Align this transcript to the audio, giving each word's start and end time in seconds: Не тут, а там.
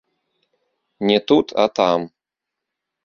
Не 1.07 1.19
тут, 1.27 1.53
а 1.53 1.65
там. 1.77 2.09